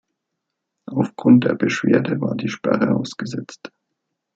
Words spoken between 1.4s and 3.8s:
der Beschwerde war die Sperre ausgesetzt.